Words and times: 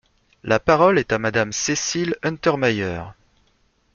La 0.43 0.59
parole 0.59 0.97
est 0.97 1.11
à 1.13 1.19
Madame 1.19 1.51
Cécile 1.51 2.15
Untermaier. 2.23 3.03